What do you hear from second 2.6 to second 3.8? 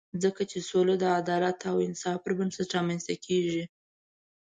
رامنځته کېږي.